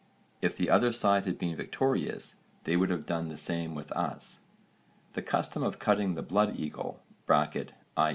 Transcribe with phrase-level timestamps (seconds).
[0.41, 4.39] If the other side had been victorious they would have done the same with us.'
[5.13, 7.03] The custom of cutting the blood eagle
[7.95, 8.09] (i.